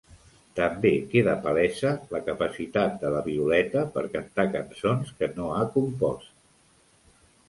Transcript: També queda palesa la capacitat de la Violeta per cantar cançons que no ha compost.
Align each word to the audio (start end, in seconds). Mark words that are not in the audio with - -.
També 0.59 0.91
queda 1.09 1.33
palesa 1.41 1.91
la 2.15 2.21
capacitat 2.29 2.95
de 3.03 3.11
la 3.15 3.21
Violeta 3.27 3.83
per 3.97 4.03
cantar 4.15 4.47
cançons 4.55 5.13
que 5.21 5.29
no 5.37 5.51
ha 5.57 5.61
compost. 5.77 6.33